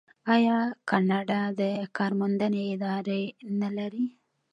آیا 0.33 0.57
کاناډا 0.89 1.41
د 1.59 1.61
کار 1.97 2.11
موندنې 2.19 2.63
ادارې 2.73 3.21
نلري؟ 3.59 4.05